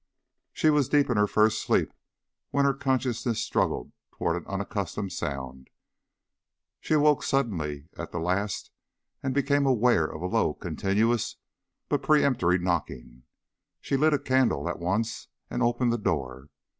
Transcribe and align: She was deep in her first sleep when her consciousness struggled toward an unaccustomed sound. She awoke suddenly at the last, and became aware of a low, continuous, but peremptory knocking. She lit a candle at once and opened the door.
She 0.51 0.71
was 0.71 0.89
deep 0.89 1.11
in 1.11 1.17
her 1.17 1.27
first 1.27 1.61
sleep 1.61 1.93
when 2.49 2.65
her 2.65 2.73
consciousness 2.73 3.39
struggled 3.39 3.91
toward 4.11 4.35
an 4.35 4.47
unaccustomed 4.47 5.13
sound. 5.13 5.69
She 6.79 6.95
awoke 6.95 7.21
suddenly 7.21 7.87
at 7.95 8.11
the 8.11 8.17
last, 8.19 8.71
and 9.21 9.31
became 9.31 9.67
aware 9.67 10.07
of 10.07 10.23
a 10.23 10.25
low, 10.25 10.55
continuous, 10.55 11.35
but 11.87 12.01
peremptory 12.01 12.57
knocking. 12.57 13.25
She 13.79 13.95
lit 13.95 14.11
a 14.11 14.17
candle 14.17 14.67
at 14.67 14.79
once 14.79 15.27
and 15.51 15.61
opened 15.61 15.93
the 15.93 15.99
door. 15.99 16.49